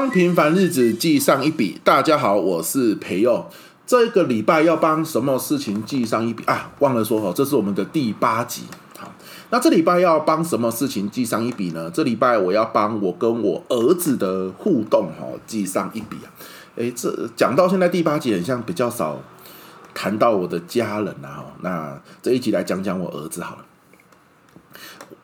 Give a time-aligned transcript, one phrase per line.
[0.00, 1.78] 帮平凡日子记上一笔。
[1.84, 3.44] 大家好，我是培佑。
[3.86, 6.70] 这个礼拜要帮什么事情记上一笔啊？
[6.78, 8.62] 忘了说哦，这是我们的第八集。
[8.96, 9.12] 好，
[9.50, 11.90] 那这礼拜要帮什么事情记上一笔呢？
[11.90, 16.32] 这礼拜我要帮我跟我儿子的互动哈记上一笔啊。
[16.76, 19.20] 诶，这讲到现在第八集，很像比较少
[19.92, 21.44] 谈到我的家人啊。
[21.60, 23.64] 那这一集来讲讲我儿子好了。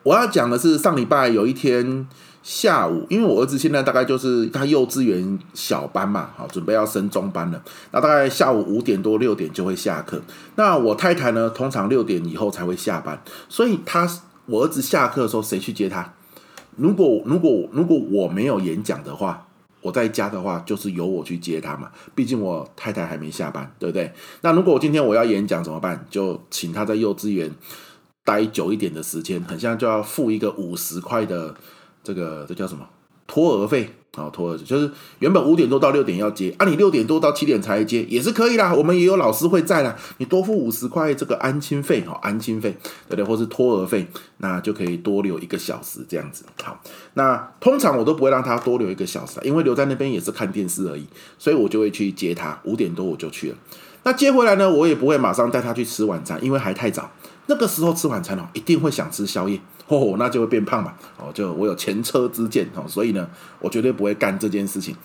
[0.03, 2.07] 我要讲的是上礼拜有一天
[2.49, 7.61] 下午，因为我儿子现在大概就是他幼稚园小班嘛，好，准备要升中班了。
[7.91, 10.23] 那大概下午五点多六点就会下课。
[10.55, 14.09] 那我太太呢，通常六点以后才会下班，所以他
[14.47, 16.15] 我儿子下课的时候谁去接他？
[16.77, 19.49] 如果如果如果我没有演讲的话，
[19.83, 24.13] 我在家的话就是由我去接他嘛，毕竟我太太还没下班，对不对？
[24.43, 26.07] 那如果我今天我要演讲怎么办？
[26.09, 27.51] 就请他在幼稚园。
[28.25, 31.55] 待久一点的时间，很像就要付一个五十块的
[32.07, 32.87] 这个这叫什么
[33.27, 34.31] 托儿费啊？
[34.31, 38.73] 托儿就是原本五点多到六点要接，啊，你六点多到七点才接也是可以啦。
[38.73, 42.77] 我们也有老师会在啦，你多付五十块这个安亲费哈，安亲费
[43.09, 43.25] 对不对？
[43.25, 46.45] 或是托儿费，那就可以多留一个小时这样子。
[46.63, 46.81] 好，
[47.15, 51.05] 那通常我都不会让他多留一个小时，因为留在那边也是看电视而已，
[51.37, 52.57] 所以我就会去接他。
[52.63, 53.57] 五点多我就去了。
[54.05, 57.11] 那接回来呢，我也不会马上带他去吃晚餐，因为还太早。
[57.47, 63.29] 那个时候吃晚餐哦，一定会想吃宵夜， 哦，那就会变胖嘛，哦，就我有前车之鉴哦，所以呢，
[63.61, 64.97] 我绝对不会干这件事情。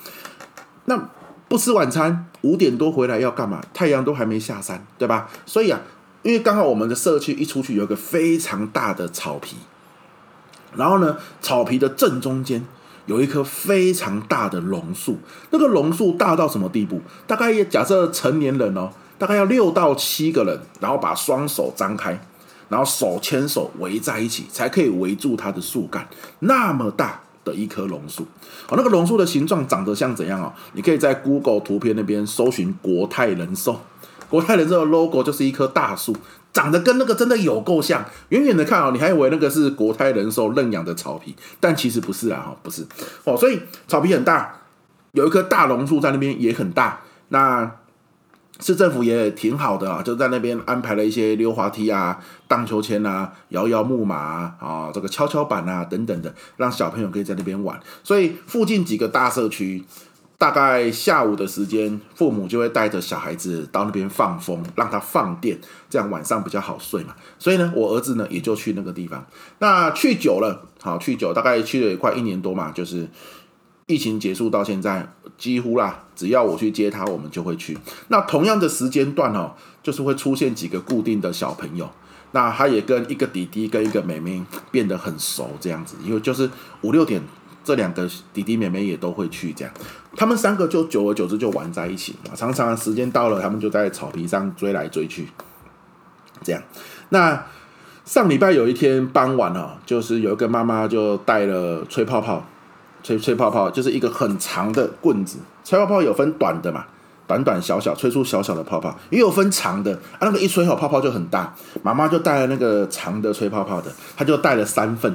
[0.86, 1.09] 那
[1.48, 3.61] 不吃晚餐，五点多回来要干嘛？
[3.73, 5.30] 太阳都还没下山，对吧？
[5.45, 5.80] 所以啊，
[6.23, 9.58] 因为刚好我们的社区一出去有一个非常大的草皮，
[10.76, 12.66] 然后呢，草皮的正中间。
[13.08, 15.17] 有一棵非常大的榕树，
[15.50, 17.02] 那个榕树大到什么地步？
[17.26, 22.17] 大概也假设成年人哦，大概要六到七个人，然后把双手张开，
[22.72, 26.08] 然后手牵手围在一起，才可以围住它的树干。
[26.39, 28.23] 那么大的一棵榕树，
[28.69, 30.54] 哦，那个榕树的形状长得像怎样哦？
[30.73, 33.81] 你可以在 Google 图片那边搜寻国泰人寿，
[34.30, 36.15] 国泰人寿的 logo 就是一棵大树。
[36.54, 42.86] 长得跟那个真的有够像，远远的看哦，你还以为那个是国泰人寿认养的草皮，但其实不是啊，哈，不是
[43.23, 44.54] 哦，所以草皮很大，
[45.14, 46.99] 有一棵大榕树在那边也很大，
[47.30, 47.71] 那
[48.61, 52.17] 市政府也挺好的啊，就在那边安排了一些溜滑梯啊、
[52.48, 59.83] 荡秋千啊、摇摇木马啊、这个跷跷板啊等等的，让小朋友可以在那边玩，所以附近几个大社区。
[60.38, 65.55] 大概下午的时间，父母就会带着小孩子到那边放风，让他放电，
[65.88, 67.14] 这样晚上比较好睡嘛。
[67.38, 69.23] 所以呢，我儿子呢也就去那个地方。
[69.60, 72.72] 那去久了，好去久，大概去了也快一年多嘛。
[72.72, 73.08] 就是
[73.92, 75.06] 疫情结束到现在，
[75.38, 77.78] 几乎啦，只要我去接他，我们就会去。
[78.08, 79.52] 那同样的时间段哦，
[79.84, 81.90] 就是会出现几个固定的小朋友。
[82.32, 84.42] 那他也跟一个弟弟跟一个妹妹
[84.72, 86.50] 变得很熟，这样子，因为就是
[86.82, 87.22] 五六点。
[87.64, 89.72] 这两个弟弟妹妹也都会去，这样，
[90.16, 92.36] 他们三个就久而久之就玩在一起嘛。
[92.36, 95.28] 常常时间到了，他们就在草皮上追来追去，
[96.42, 96.64] 这样。
[97.10, 97.46] 那
[98.04, 102.44] 上礼拜有一天傍晚哦，就是有一个妈妈就带了吹泡泡，
[103.04, 105.38] 吹吹泡泡就是一个很长的棍子。
[105.64, 106.86] 吹泡泡有分短的嘛，
[107.28, 111.54] 短短小小吹出小小的泡泡，也有分长的啊，那个一吹好泡泡就很大。
[111.84, 115.11] 妈妈就带了那个长的吹泡泡的，她就带了三份。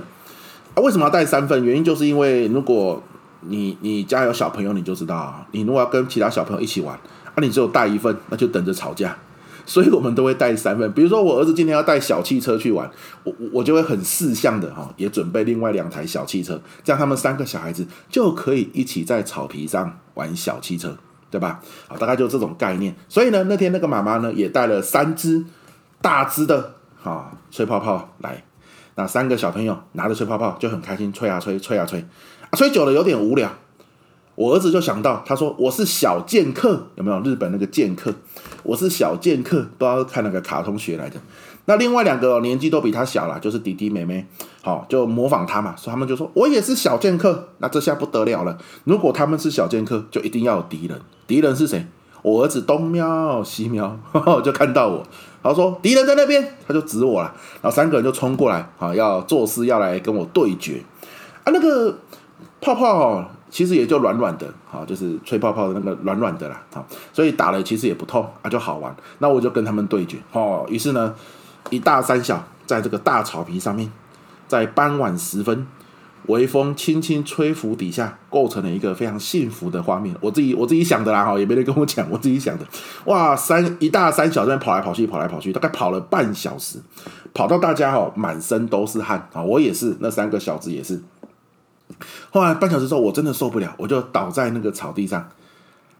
[0.74, 1.64] 啊，为什么要带三份？
[1.64, 3.02] 原因就是因为如果
[3.40, 9.16] 你你家有小朋友，你就知道，你如果要跟其他小朋友一起玩，啊，你只有带一份，那就等着吵架。
[9.66, 10.90] 所以我们都会带三份。
[10.94, 12.90] 比如说我儿子今天要带小汽车去玩，
[13.24, 20.96] 我我就会很四项的哈，也准备另外两台小汽车，这样他们三个小孩子就可以一起在草皮上玩小汽车，
[21.30, 21.60] 对吧？
[21.88, 22.94] 好，大概就这种概念。
[23.08, 25.44] 所以呢，那天那个妈妈呢也带了三只
[26.00, 28.44] 大只的哈吹泡泡来。
[28.94, 33.52] 那三个小朋友拿着吹泡泡就很开心，吹啊吹，吹啊吹，啊吹久了有点无聊。
[34.36, 38.14] 我儿子就想到，他说：“我是小剑客，有没有日本那个剑客？
[38.62, 41.16] 我是小剑客，都要看那个卡通学来的。”
[41.68, 44.24] 那另外两个年纪都比他小了，就是弟弟妹妹，
[44.62, 51.00] 好就模仿他嘛，所以他们就说：“我也是小剑客。”那这下不得了了，如果他们是小剑客，就一定要有敌人。
[51.26, 51.84] 敌人是谁？
[52.22, 53.98] 我儿子东瞄西瞄，
[54.44, 55.02] 就看到我。
[55.42, 57.32] 他说：“敌人在那边，他就指我了。
[57.62, 60.82] 然后三个人就冲过来，啊，要作势，要来跟我对决。
[61.44, 61.96] 啊，那个
[62.60, 68.94] 泡泡其实也就软软的，啊，就是吹泡泡的那个软软的啦，啊，所以打了其实也不痛啊，就好玩。
[69.18, 71.14] 那我就跟他们对决，哦，于是呢，
[71.70, 73.90] 一大三小在这个大草皮上面，
[74.48, 75.66] 在傍晚时分。”
[76.26, 80.12] 微风轻轻吹拂底下，构成了一个非常幸福的画面。
[80.20, 82.66] 我自己我自己想的啦，哈，也没人跟我讲，我自己想的。
[83.04, 86.80] 哇，三一大三小在跑来跑去，跑来跑去，大概跑了半小时，
[87.32, 89.40] 跑到大家哈满身都是汗啊！
[89.40, 91.00] 我也是，那三个小子也是。
[92.30, 95.28] 后来半小时之后，我真的受不了，我就倒在那个草地上，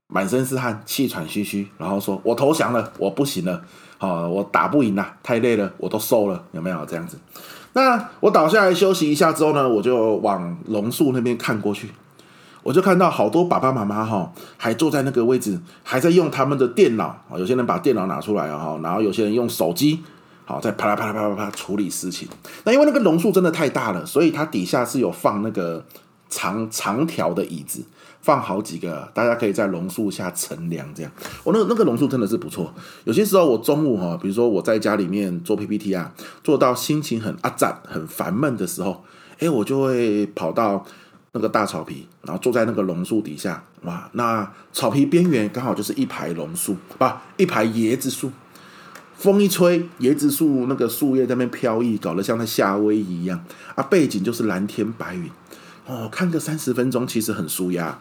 [0.09, 3.63] 满身是汗，气喘吁吁，然后说：“我投降了，我不行了，
[3.99, 7.19] 好，我打不赢了，太累了，我都瘦了，有没有这样子？”
[7.73, 11.91] 那我倒下来休息一下之后呢，我就往榕树那边看过去，
[12.63, 20.03] 我就看到好多爸爸妈妈哈，还坐在那个位置，还在用他们的电脑，有些人把电脑拿出来，然后有些人用手机。
[20.49, 22.29] 好，在啪啦啪啦啪啦啪处理事情。
[22.65, 25.85] 那因为那个榕树真的太大了，所以它底下是有放那个
[26.29, 27.83] 长长条的椅子，
[28.21, 30.89] 放好几个，大家可以在榕树下乘凉。
[30.95, 31.11] 这样，
[31.43, 32.73] 我那那个榕树真的是不错。
[33.03, 36.15] 有些时候我中午哈，比如说我在家里面做 PPT 啊，
[36.45, 39.03] 做到心情很阿杂、很烦闷的时候，
[39.41, 40.85] 哎，我就会跑到
[41.33, 47.05] 那个大草皮，然后坐在那个榕树底下，哇，那草皮边缘刚好就是一排榕树，不，
[47.37, 48.31] 一排椰子树。
[49.17, 53.43] 风一吹，椰子树那个树叶在那边飘逸，搞得像在夏威夷一样
[53.75, 53.83] 啊！
[53.85, 55.31] 背景就是蓝天白云
[55.87, 57.99] 哦，看个三十分钟其实很舒压，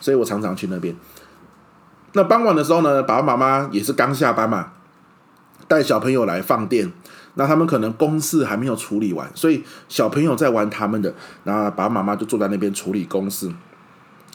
[0.00, 0.94] 所以我常常去那边。
[2.12, 4.72] 那傍晚的时候呢，爸爸妈妈也是刚下班嘛，
[5.68, 6.90] 带小朋友来放电。
[7.38, 11.14] 那他们可能公事还没有处理完，所以小朋友在玩他们的，
[11.44, 13.52] 那爸爸妈妈就坐在那边处理公事。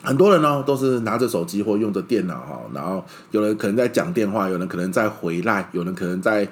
[0.03, 6.47] 很多人呢都是拿着手机或用着电脑哈，然后有人可能在讲电话，有人可能在回来，有人可能在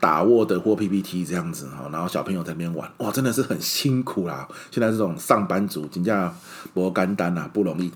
[0.00, 4.48] 打 Word 或 PPT 这样子哈，然后小朋友在那边玩，哇，真的是很辛苦啦！
[4.70, 6.34] 现在这种上班族，真叫
[6.72, 7.92] 不简单呐，不容易。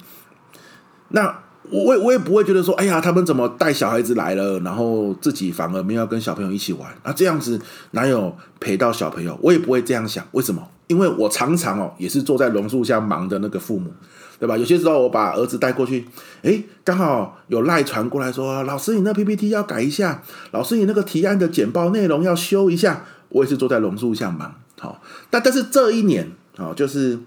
[1.08, 1.38] 那
[1.70, 7.60] 我也我也不会觉得说，哎呀，他们怎么带小孩子来了，然后自己反而没有跟小朋友一起玩，那这样子
[7.90, 9.38] 哪有陪到小朋友？
[9.42, 10.66] 我也不会这样想，为什么？
[10.86, 13.92] 因为我常常哦，也是坐在榕树下忙的那个父母。
[14.38, 14.56] 对吧？
[14.56, 16.06] 有些时候我把儿子带过去，
[16.42, 23.04] 诶，刚好有赖传过来说，老师你那 PPT 要改一下，老师你那个提案的简报内容要修一下。
[23.30, 27.18] 我也是坐在榕树下忙，好，但但是这一年，好，就是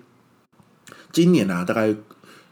[1.11, 1.93] 今年啊，大概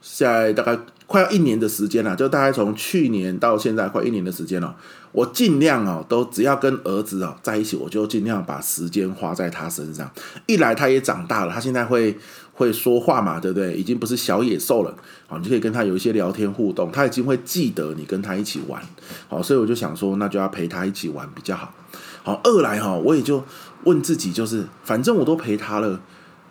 [0.02, 0.78] 在大概
[1.08, 4.76] 快要一年的时间了，就大概从去年到现在快一年的时间了。
[5.12, 10.12] 我尽量哦，都只要跟儿子哦在一起，我就尽量把时间花在他身上。
[10.46, 12.16] 一来他也长大了，他现在会。
[12.60, 13.74] 会说话嘛，对不对？
[13.74, 14.94] 已经不是小野兽了，
[15.28, 18.82] 好，你就可以跟他有一些聊天互动，他已经会记得你跟他一起玩，
[19.30, 21.74] 好，所以我就想说，那就要陪他一起玩比较好。
[22.22, 23.42] 好，二来哈，我也就
[23.86, 26.02] 问自己，就是反正我都陪他了，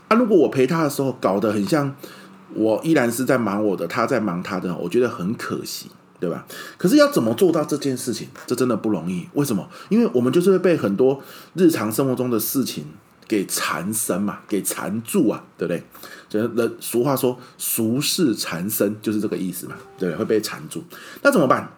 [0.08, 1.94] 啊，如果我陪他的时候搞得很像
[2.54, 6.46] 我依然是在忙我的，他在忙他的，我觉得很可惜，对吧？
[6.78, 9.28] 可是要怎么做到这件事情，这真的不容易。
[9.34, 9.68] 为什么？
[9.90, 11.20] 因为我们就是会被很多
[11.52, 12.86] 日常生活中的事情。
[13.28, 15.82] 给缠身嘛，给缠住啊，对不对？
[16.28, 20.82] 就是俗话说“俗世缠身”，就是这个意思嘛，对，会被缠住。
[21.22, 21.70] 那怎么办？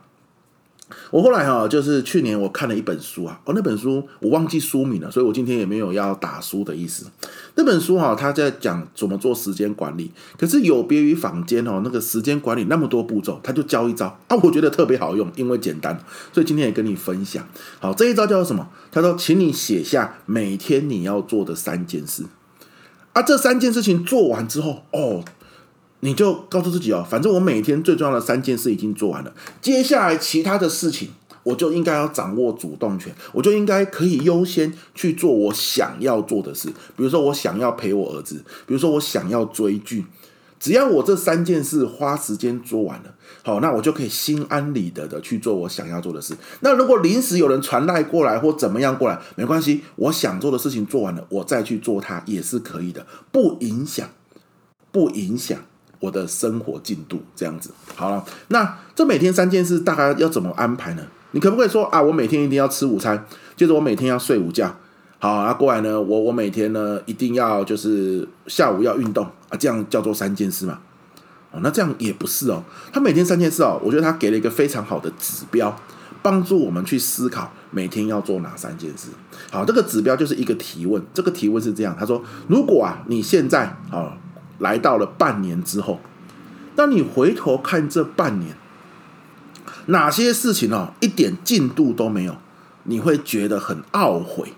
[1.11, 7.07] 我后来哈，就是去年我看了一本书啊，哦，那本书我忘记书名了，所以我今天也没有要打书的意思。
[7.55, 15.99] 那本书哈，他在讲怎么做时间管理，可是有别于坊间哦，那个时间管理那么多步骤，他就教一招啊，我觉得特别好用，因为简单，
[16.33, 17.47] 所以今天也跟你分享。
[17.79, 18.69] 好，这一招叫做什么？
[18.93, 22.25] 他说，请你写下每天你要做的三件事
[23.13, 25.25] 啊，这三件事情做完之后哦。
[26.01, 31.11] 你就告诉自己哦，反正我每天最重要的三件事已经做完了，接下来其他的事情
[31.43, 36.69] 我就应该要掌握主动权，我就应该可以优先去做我想要做的事。
[36.69, 40.05] 比如说，我想要陪我儿子，比如说我想要追剧，
[40.59, 46.37] 只要我这三件事花时间做完了，好，那我就可以心安理得的去做我想要做的事。
[46.61, 54.09] 那如果临时有人传赖过来或怎么样过来，没关系，我想做的事情做完了，我再去做它也是可以的，不影响，
[54.93, 55.59] 不影响。
[56.01, 61.03] 我的生活进度这样子好了，那这每天三件事大概要怎么安排呢？
[61.33, 63.23] 你可不可以说啊，我每天一定要吃午餐，
[63.55, 64.75] 接着我每天要睡午觉，
[65.19, 70.79] 好啊，过来呢，我我每天呢一定要就是下午要运动啊，这样叫做三件事嘛？
[71.53, 75.77] 哦，那这样也不是哦，他每天三件事哦，我觉得他给了一个非常好的指标，
[76.23, 79.09] 帮助我们去思考每天要做哪三件事。
[79.51, 84.17] 好，这个指标就是一个提问，这个提问是这样，他说，如果啊你现在啊。
[84.61, 85.99] 来到了半年之后，
[86.77, 88.57] 当你回头看这半年，
[89.87, 92.37] 哪些事情哦，一点进度都没有，
[92.85, 94.53] 你会觉得很懊悔。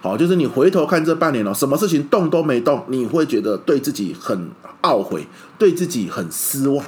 [0.00, 4.50] 好，就是你回头看这半年哦，什么事情动都没动，你会觉得对自己很
[4.82, 5.26] 懊悔，
[5.58, 6.84] 对自己很失望。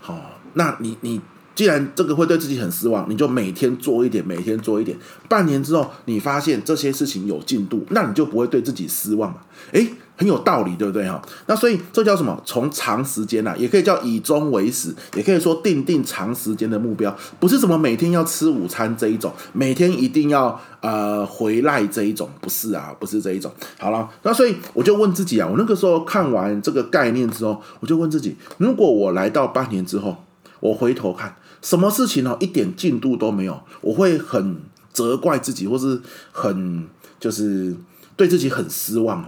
[0.00, 1.20] 好，那你你
[1.54, 4.96] 既然这个会对自己很失望，你就每天做一点，每天做一点。
[5.28, 9.38] 半年之后，你发现这些事情有进度，那你就不会对自己失望嘛？
[9.72, 9.90] 诶。
[10.18, 11.22] 很有道理，对不对哈？
[11.46, 12.38] 那所以这叫什么？
[12.44, 23.52] 从长时间呐，也可以叫以终为始，也可以说定定长时间的目标，不是什么每天要吃午餐这一种，每天一定要呃回来这一种，不是啊，不是这一种。
[23.78, 30.16] 好了，那所以我就问自己啊，我那个时候看完这个概念之后，我就问自己，如果我来到半年之后，
[30.58, 34.56] 我回头看，什么事情呢，一点进度都没有，我会很
[34.92, 36.00] 责怪自己，或是
[36.32, 36.88] 很
[37.20, 37.76] 就是
[38.16, 39.26] 对自己很失望哦。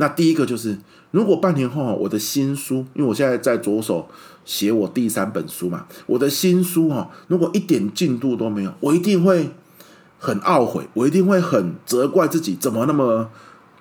[0.00, 0.78] 那第一个就是，
[1.10, 4.08] 如果半年后我的新书，因为我现在在着手
[4.44, 9.50] 写我第三本书嘛，我的新书哈，如果一点进度都没有，我一定会
[10.20, 13.28] 很懊悔，我一定会很责怪自己怎么那么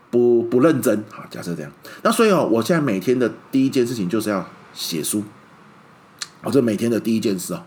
[0.10, 1.04] 不不认真。
[1.12, 1.72] 好，假设这样，
[2.02, 4.44] 那所以哦，我现在每天的第一件事情就是要
[4.74, 5.24] 写书，
[6.44, 7.62] 我，这每天的第一件事哦。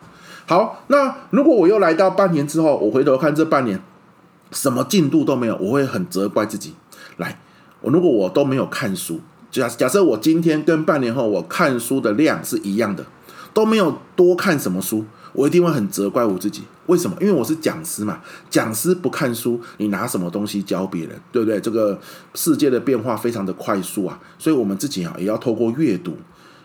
[0.47, 3.81] 好，那如果我又来到半年之后，我回头看这半年
[4.51, 6.75] 什么进度都没有，我会很责怪自己。
[7.17, 7.39] 来。
[7.81, 9.21] 我如果我都没有看书，
[9.51, 13.05] 假假设我今天跟半年后我看书的量是一样的，
[13.55, 16.63] 都没有多看什么书，我一定会很责怪我自己。
[16.87, 17.17] 为什么？
[17.21, 18.21] 因为我是讲师嘛，
[18.51, 21.19] 讲师不看书，你拿什么东西教别人？
[21.33, 21.61] 对不对？
[21.61, 21.99] 这个
[22.35, 26.17] 世界的变化非常的快速啊，所以我们自己啊也要透过阅读，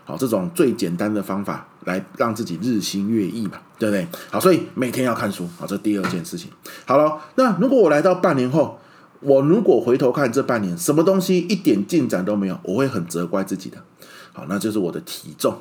[0.03, 4.07] 好，这种最简单的方法来让自己日新月异嘛，对不对？
[4.29, 6.50] 好，所以每天要看书，好，这第二件事情。
[6.86, 8.77] 好了，那如果我来到半年后。
[9.25, 13.77] 我如果回头看这半年，什么东西一点进展都没有，我会很责怪自己的。
[14.32, 15.58] 好，那就是我的体重。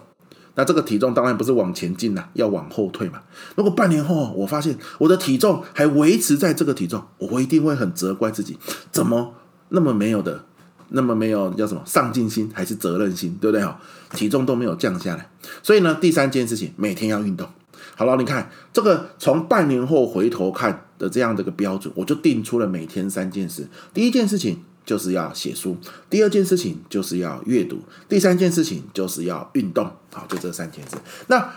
[0.56, 3.20] 那这个体重当然不是往前进了，要往后退嘛。
[3.56, 8.56] 如果半年后我发现我的体重还维持在这个体重，我会一定会很责怪自己，
[8.92, 9.34] 怎么
[9.70, 10.44] 那么没有的，
[10.90, 13.64] 那么没有叫什么上进心还是责任心，对不对？
[13.64, 13.80] 哈，
[14.12, 15.28] 体重都没有降下来。
[15.62, 17.48] 所以呢，第三件事情，每天要运动。
[17.96, 23.66] 好了，你看这个从半年后回头看的这样的一个标准，我就定出了每天三件事。
[23.92, 25.76] 第一件事情就是要写书，
[26.08, 29.90] 第二件事情就是要阅读，第三件事情就是要运动。
[30.12, 30.96] 好，就这三件事。
[31.26, 31.50] 那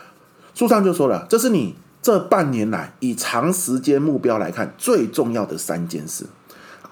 [0.54, 6.26] 书上就说了，这是你这半年来以长时间目标来看最重要的三件事。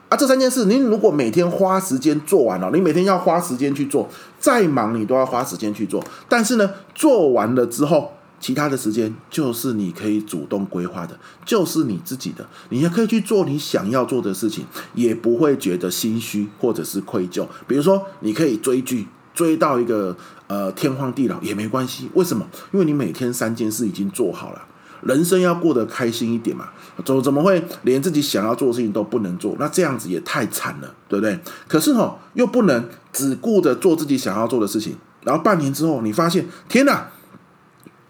[0.10, 4.08] 啊，这三件事，你如果每天花时间做完了，你每天要花时间去做，
[4.40, 6.04] 再忙你都要花时间去做。
[6.30, 8.12] 但是呢，做完了之后。
[8.46, 17.48] 其他的时间就是你可以主动规划的，就是你自己的，你也可以去做你想要做的事情，也不会觉得心虚或者是愧疚。
[17.68, 22.08] 比如说，你可以追剧，追到一个呃天荒地老也没关系。
[22.14, 22.46] 为什么？
[22.72, 24.62] 因为你每天三件事已经做好了。
[25.02, 26.70] 人生要过得开心一点嘛，
[27.04, 29.56] 怎怎么会连自己想要做的事情都不能做？
[29.60, 31.40] 那这样子也太惨了，对不对？
[31.68, 37.10] 可是哦，又不能只顾着做自己想要做的事情，然后半年之后你发现，天哪！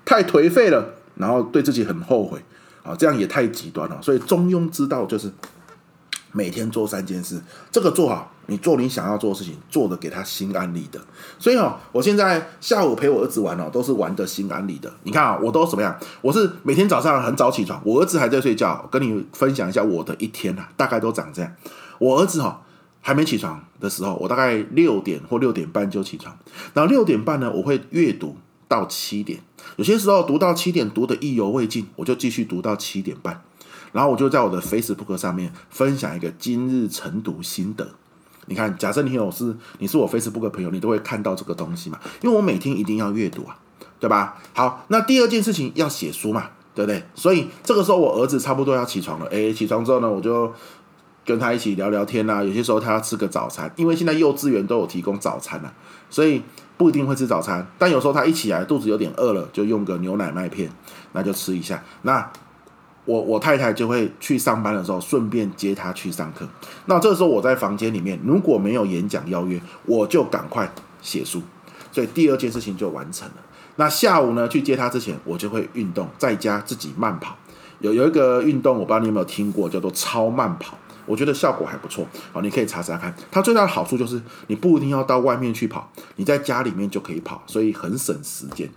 [0.05, 2.39] 太颓废了，然后对自己很后悔
[2.83, 3.99] 啊，这样也太极端了。
[4.01, 5.31] 所以中庸之道就是
[6.31, 10.99] 每天做三件事，这个做好，你做你想要做的事情，做的给他心安理得。
[11.39, 14.93] 所以哦，我现在下午陪我儿子玩哦，都是玩的心安理得。
[15.03, 15.97] 你看啊，我都怎么样？
[16.21, 21.51] 我是每天早上很早起床，我儿子还在睡觉，跟你分享一下我的一天啊，大概都长这样。
[21.97, 22.61] 我儿子哈
[23.01, 26.37] 还没起床的时候，我大概六点或六点半就起床，
[26.73, 28.37] 然后六点半呢，我会阅读。
[28.67, 29.39] 到七点，
[29.75, 33.41] 有些时候读到七点读得意犹未尽，我就继续读到七点半，
[33.91, 37.87] 然后我就在我的 Facebook 上面分享一个今日晨读心得。
[38.47, 41.99] 你看，假设你有是你是我 Facebook 的朋友，你都会看到这个东西嘛？
[42.21, 43.57] 因为我每天一定要阅读啊，
[43.99, 44.37] 对吧？
[44.53, 47.03] 好，那第二件事情要写书嘛，对不对？
[47.15, 50.53] 所以这个时候我儿子差不多要起床了，诶，起床之后呢，我就
[51.25, 52.43] 跟他一起聊聊天啊。
[52.43, 55.73] 有些时候他要吃个早餐，因为现在幼稚园都有提供早餐啊，
[56.09, 56.41] 所以。
[56.77, 60.69] 不一定会吃早餐，但有时候他一起来肚子有点饿了，就用个牛奶麦片，
[61.13, 61.83] 那就吃一下。
[62.01, 62.31] 那
[63.05, 66.47] 我我太太就会去上班的时候顺便接他去上课。
[66.87, 70.69] 那这时候我在房间里面如果没有演讲邀约，我就赶快
[71.01, 71.41] 写书，
[71.91, 73.35] 所以第二件事情就完成了。
[73.77, 77.35] 那下午呢，去接他之前，我就会运动，在家自己慢跑。
[77.79, 80.77] 有有一个运动，我不知道你有没有听过，叫做超慢跑。
[81.05, 83.15] 我觉得效果还不错，好，你可以查查看。
[83.31, 88.69] 它最大的好处就是你不一定要到外面去跑，你在家里面就可以跑，所以很省时间。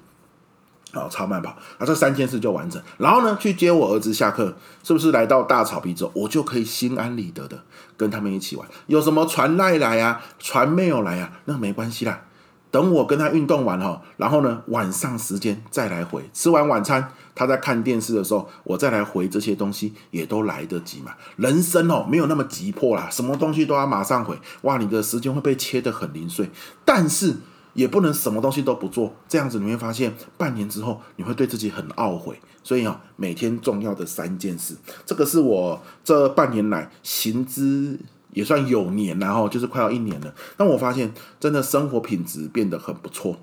[0.91, 2.83] 好，超慢跑，那这三件事就完成。
[2.97, 7.63] 然后呢，去接我儿子下课，是不是来到大草皮之后，我就可以心安理得的
[7.97, 8.67] 跟他们一起玩？
[8.87, 12.23] 有什么传赖来啊，传没有来啊，那没关系啦。
[12.71, 21.15] 等我跟他运动完哈，然后呢，晚上时间再来回，吃完晚餐，他在看电视的时候，我再来回这些东西也都来得及嘛。
[21.37, 26.51] 人生哦，没有那么急迫啦，什么东西都要马上回，哇，你的时间会被切得很零碎。
[26.85, 27.37] 但是
[27.75, 32.41] 也不能什么东西都不做，这样子你会发现，半年之后你会对自己很懊悔。
[32.65, 34.75] 所以哦，每天重要的三件事，
[35.07, 38.01] 这个是我这半年来行之。
[38.31, 40.33] 也算有年，然后就是快要一年了。
[40.57, 43.35] 但我发现真的生活品质变得很不错。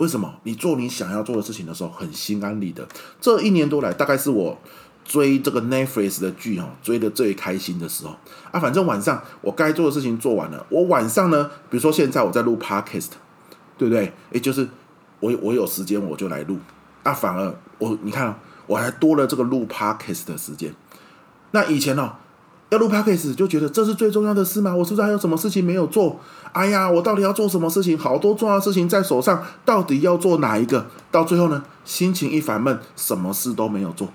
[0.00, 0.34] 为什么？
[0.44, 2.88] 你做你想要做的事情的时候，很心安理得。
[3.20, 4.58] 这一年多来，大概是我
[5.04, 8.16] 追这个 Netflix 的剧哦，追的最开心的时候
[8.50, 8.58] 啊。
[8.58, 13.10] 反正晚上我该做的事情做完了，我晚上呢，比如说现在我在录 Podcast，
[13.76, 14.10] 对不对？
[14.32, 14.66] 也，就是
[15.20, 16.58] 我我有时间我就来录。
[17.02, 20.74] 啊，反而我你看，我还多了这个录 Podcast 的时间。
[21.50, 22.14] 那以前呢？
[22.70, 24.74] 要录 podcast 就觉得这是最重要的事吗？
[24.74, 26.18] 我是不是还有什么事情没有做？
[26.52, 27.98] 哎呀，我到底要做什么事情？
[27.98, 30.86] 好多重要的事情在手上，到底要做哪一个？
[31.10, 34.08] 到最后呢，心情一烦闷，什么事都没有做。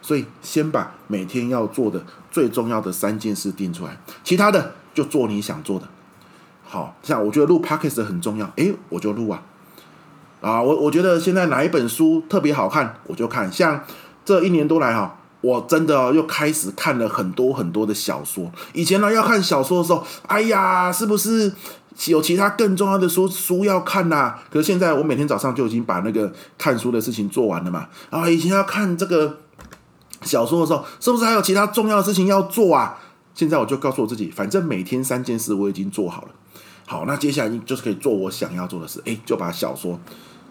[0.00, 5.86] 所以先把每天要做的最重要的三件事定出来，其他的就做你想做的。
[6.64, 9.42] 好，像我觉得录 podcast 很重要，诶，我就录啊。
[10.40, 13.52] 啊，我我觉得现在哪一本书特别好看，我就看。
[13.52, 13.84] 像
[14.24, 15.18] 这一年多来哈。
[15.40, 18.50] 我真的又开始看了很多很多的小说。
[18.72, 21.52] 以前呢，要看小说的时候，哎呀，是不是
[22.06, 24.42] 有其他更重要的书书要看呐、啊？
[24.50, 27.88] 可是现在我每天早上就已经把那个看书的事情做完了嘛。
[28.10, 29.38] 啊，以前要看这个
[30.22, 32.98] 小说的时候，是不是还有其他重要的事情要做啊？
[33.34, 36.28] 现在我就告诉我自己，反正每天三件事我已经做好了。
[36.86, 39.00] 好，那接下来就是可以做我想要做的事。
[39.06, 39.98] 哎，就把小说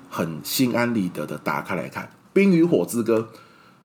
[0.09, 3.27] 很心安理得的打开来看《冰与火之歌》。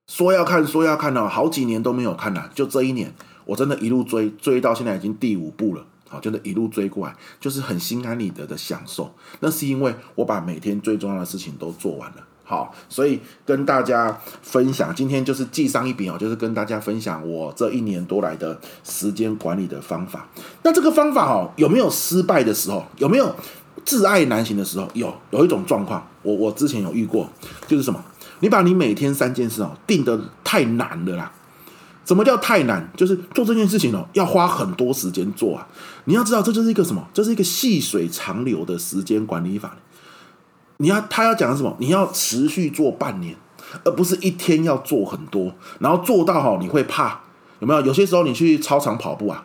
[0.07, 2.49] 说要看，说要看了，好几年都没有看了。
[2.53, 3.11] 就这一年，
[3.45, 5.83] 我真的一路追，追到现在已经第五部了。
[6.07, 9.11] 好，真的一路追过来，就是很心安理得的享受。
[9.39, 12.17] 那是因为我把每天最重要的事情都做完了。
[12.43, 20.29] 好，所以跟大家分享，今天就是记上一笔哦，就是跟大家分享我这一年多来的时间管理的方法。
[20.61, 22.85] 那这个方法哦，有没有失败的时候？
[22.97, 23.35] 有没有
[23.83, 24.87] 挚爱难行的时候？
[24.93, 27.27] 有，有一种状况，我我之前有遇过，
[27.67, 28.05] 就是什么？
[28.45, 31.31] 你把你每天三件事哦定得太难了啦！
[32.05, 32.87] 什么叫太难？
[32.95, 35.67] 就是做这件事情哦要花很多时间做啊！
[36.03, 37.03] 你要知道，这就是一个什么？
[37.11, 39.75] 这是一个细水长流的时间管理法。
[40.77, 41.75] 你要他要讲的什么？
[41.79, 43.35] 你要持续做半年，
[43.83, 47.21] 而不是一天要做很多，然后做到哈你会怕
[47.61, 47.81] 有没有？
[47.81, 49.43] 有些时候你去操场跑步啊，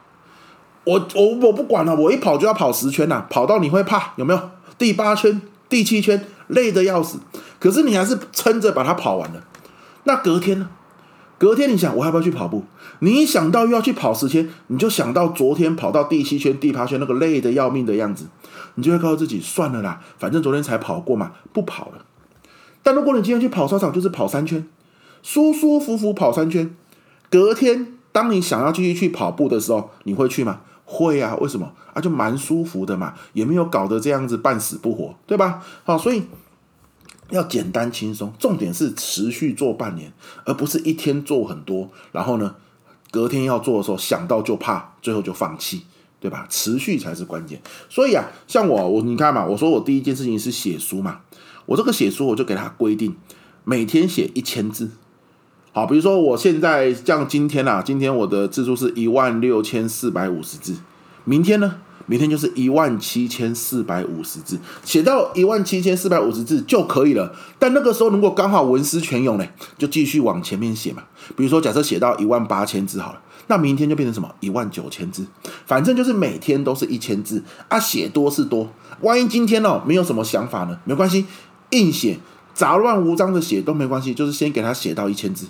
[0.85, 4.51] 我我我不管了，我一跑就要跑十圈呐，跑到你会怕有没有？
[4.77, 6.23] 第八圈、第七圈。
[6.51, 7.17] 累得要死，
[7.61, 9.45] 可是你还是撑着把它跑完了。
[10.03, 10.69] 那隔天呢？
[11.39, 12.65] 隔天你想我要不要去跑步？
[12.99, 18.27] 你一想到又要去跑十圈，你就想到昨天跑到第七圈、第八圈那个累得要命的样子，
[18.75, 22.05] 你就会告诉自己算了啦，反正昨天才跑过嘛，不跑了。
[22.83, 24.69] 但如果你今天去跑操场，就是跑三圈，
[25.23, 26.75] 舒舒服服跑三圈，
[27.31, 30.61] 隔天当你想要继续去跑步的时候，你会去吗？
[30.85, 32.01] 会啊，为什么啊？
[32.03, 35.63] 就蛮舒服的嘛，也没有搞得这样子半死不活，对吧？
[35.85, 36.25] 好，所以
[37.31, 40.13] 要简单轻松，重点是持续做半年，
[40.45, 42.55] 而不是一天做很多，然后呢，
[43.11, 45.83] 隔天要做的时候想到就怕，最后就放弃，
[46.21, 46.47] 对吧？
[46.51, 47.61] 持续才是关键。
[47.89, 51.21] 所以啊，像我，我你看嘛，我说我第一件事情是写书嘛，
[51.67, 53.17] 我这个写书我就给他规定，
[53.65, 54.91] 每天写一千字。
[55.73, 60.77] 好，比如说我现在像今天啊，今天我的字数是一万六千四百五十字，
[61.25, 61.77] 明天呢，
[62.11, 67.33] 明天就是一万七千四百五十字，写到一万七千四百五十字就可以了。
[67.57, 69.47] 但那个时候如果刚好文思泉涌呢，
[69.79, 71.05] 就继续往前面写嘛。
[71.37, 74.29] 比如说假设写到一万八千字好了，那明天就变成什么？
[74.41, 75.25] 一万九千字，
[75.65, 78.69] 反正就是每天都是一千字啊，写多是多。
[79.03, 81.25] 万一今天哦没有什么想法呢，没关系，
[81.71, 82.19] 硬写。
[82.53, 85.47] 杂乱无章的写都没关系，就是先给他写到一千字，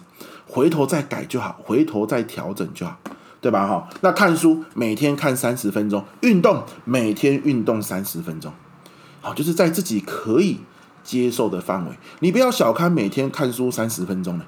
[0.46, 3.00] 回头再改就好，回头再调整就好，
[3.40, 3.66] 对吧？
[3.66, 8.52] 哈，那看书每天看三十分钟，运动每天运动三十分钟，
[9.20, 10.60] 好，就是在自己可以
[11.02, 11.98] 接受的范围。
[12.20, 14.44] 你不要小看每天看书三十分钟呢，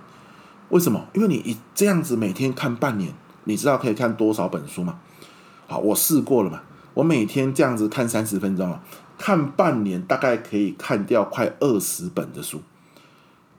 [0.69, 1.07] 为什么？
[1.15, 4.99] 因为你这样子每天看半年，你知道可以看多少本书吗？
[5.67, 6.61] 好，我试过了嘛，
[6.95, 8.83] 我每天这样子看三十分钟啊。
[9.19, 12.61] 看半年大概可以看掉快二十本的书，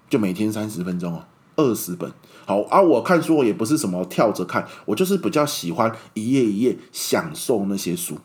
[0.09, 1.23] 就每天三十分钟哦，
[1.55, 2.11] 二十本。
[2.45, 8.17] 好啊，我看书我也不是什么跳着看，我就是比较喜欢一页一页享受那些书。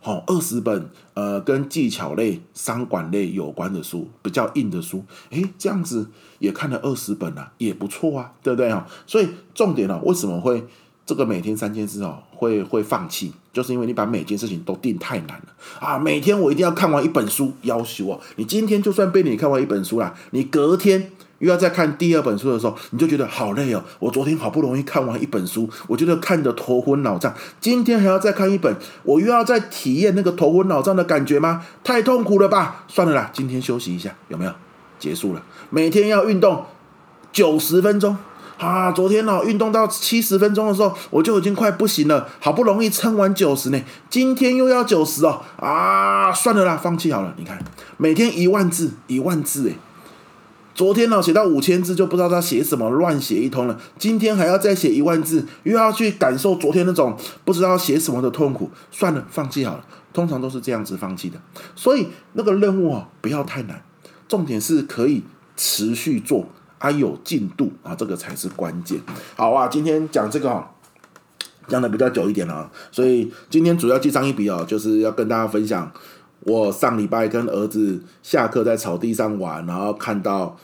[0.00, 8.86] 好，二十本呃，跟技巧类、商管类有关的书，比较硬的书，诶，这样子也看了二十本啊，也不错啊，对不对啊？
[9.06, 10.64] 所以重点呢，为什么会？
[11.06, 15.46] 这个每天三件事哦，会会放弃，就是因为你把每件事情都定太难了
[15.80, 15.98] 啊！
[15.98, 18.20] 每天我一定要看完一本书，要求哦。
[18.36, 23.82] 你今天就算被你看完一本书啦，你隔天又要再看第二本书的时候，你就觉得好累哦。
[23.98, 31.62] 我昨天好不容易看完一本书，我觉得看得头昏脑胀，今天还要再看一本，我又要再体验那个头昏脑胀的感觉吗？
[31.82, 32.84] 太痛苦了吧！
[32.86, 34.52] 算了啦，今天休息一下，有没有？
[34.98, 35.42] 结束了。
[35.70, 36.64] 每天要运动
[37.32, 38.16] 九十分钟。
[38.58, 47.32] 啊，昨天哦运动到七十分钟的时候，我就已经快不行了，好不容易撑完九十呢，今天又要九十哦，啊，算了啦，放弃好了。
[47.38, 47.58] 你看，
[47.96, 49.76] 每天一万字，一万字诶。
[50.80, 53.78] 昨天呢、哦、写到五千字就不知道他写什么，乱写一通了。
[53.98, 57.14] 今天还要再写一万字，又要去感受昨天那种
[57.44, 59.84] 不知道写什么的痛苦，算了，放弃好了。
[60.14, 61.38] 通常都是这样子放弃的。
[61.76, 63.82] 所以那个任务啊、哦，不要太难，
[64.26, 65.22] 重点是可以
[65.54, 66.46] 持续做，
[66.78, 68.98] 还有进度啊，这个才是关键。
[69.36, 70.70] 好啊，今天讲这个啊，
[71.68, 75.92] 讲的比较久一点了，所以今天主要记上一笔哦，就是要跟大家分享。
[76.44, 80.56] 我上礼拜跟儿子下课在草地上玩，然后看到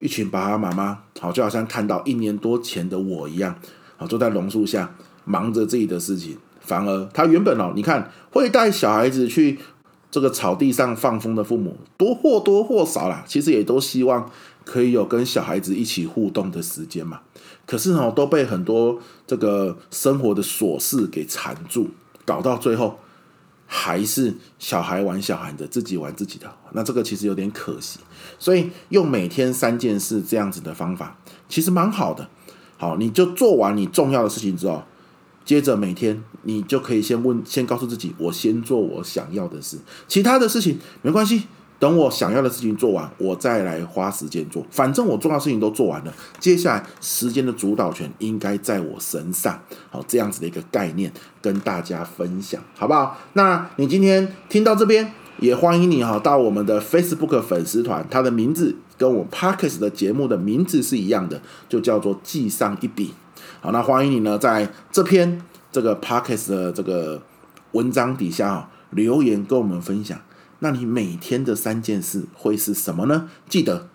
[0.00, 3.58] 一群爸爸妈妈，好就好像看到一年多前的我一样，
[3.96, 6.38] 好坐在榕树下忙着自己的事情。
[6.60, 9.58] 反而他原本哦，你看会带小孩子去
[10.10, 14.30] 这个草地上放风的父母，多或多或少啦，其实也都希望
[14.64, 17.20] 可以有跟小孩子一起互动的时间嘛。
[17.66, 21.88] 可是哦，都被很多这个生活的琐事给缠住，
[22.24, 22.98] 搞到最后。
[23.70, 28.00] 还是小孩玩小孩的，自己玩自己的，那这个其实有点可惜。
[28.38, 31.18] 所以用每天三件事这样子的方法，
[31.50, 32.28] 其实蛮好的。
[32.78, 34.82] 好，你就做完你重要的事情之后，
[35.44, 39.76] 接着每天你就可以先问，先告诉自己，我先做我想要的事，
[40.06, 41.42] 其他的事情没关系。
[41.78, 44.66] 等我想要的事情做完，我再来花时间做。
[44.70, 49.60] 反正我重要事情都做完了，接下来时间的主导权应该在我身上。
[49.90, 53.16] 好，这样子的一个概念跟大家分享，好不好？
[53.34, 63.14] 那你今天听到这边，也欢迎你哈到我们的 Facebook 粉丝团，它的名字跟我 Podcast 的节目的名字是一样的，就叫做记上一笔。
[63.60, 67.22] 好，那欢迎你呢在这篇这个 Podcast 的这个
[67.70, 70.18] 文章底下留言跟我们分享。
[70.60, 73.28] 那你每天的三件事会是什么呢？
[73.48, 73.88] 记得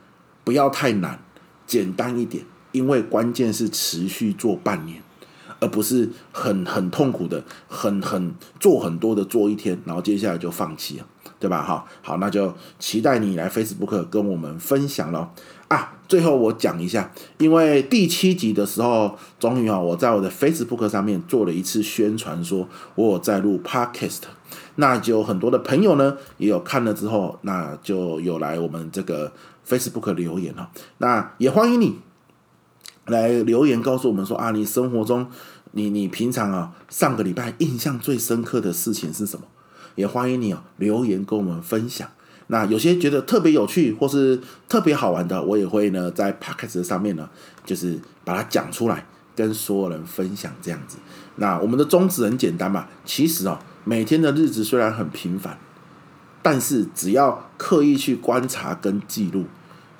[0.44, 1.20] 不要太难，
[1.68, 5.02] 简单一点，因为关键是持续做半年，
[5.60, 11.06] 而不是很很痛苦的，很很做很多的做一天，然后接下来就放弃了，
[11.40, 11.62] 对吧？
[11.62, 15.34] 好，好，那就期待你来 Facebook 跟我们分享咯。
[15.68, 24.22] 啊，最后我讲一下，因为第七集的时候，终于啊，我在我的 Facebook 上面做了一次宣传，说我有在录 Podcast。
[24.76, 29.32] 那就很多的朋友呢，也有看了之后，那就有来我们这个
[29.68, 30.70] Facebook 留言了。
[30.98, 32.00] 那也欢迎你
[33.06, 35.28] 来留言告诉我们说啊，你生活中
[35.74, 39.46] 你你平常啊上个礼拜印象最深刻的事情是什么？
[39.94, 42.10] 也欢迎你啊留言跟我们分享。
[42.48, 47.30] 那有些觉得特别有趣或是特别好玩的，我也会呢在 Podcast 上面呢，
[47.64, 49.06] 就是把它讲出来，
[49.36, 50.98] 跟所有人分享这样子。
[51.36, 53.64] 那我们的宗旨很简单嘛，其实啊。
[53.84, 55.58] 每天的日子虽然很平凡，
[56.42, 59.46] 但是只要刻意去观察跟记录，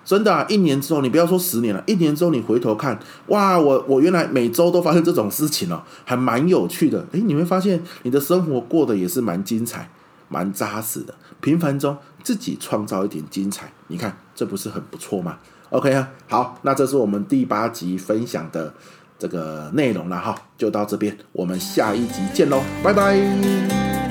[0.06, 7.06] 真的啊，一年之后，你不要说十年了，一年之后你回头看，哇，我我原来每周都发生这种事情哦，还蛮有趣的。
[7.12, 9.90] 诶，你会发现你的生活过得也是蛮精彩、
[10.30, 11.14] 蛮扎实的。
[11.42, 15.38] 平凡中自己创造一点精彩，你看这不是很不错吗
[15.70, 18.74] ？OK 啊，好，那这是我们第八集分享的。
[19.24, 24.03] 这个内容了哈，就到这边，我们下一集见喽，拜拜。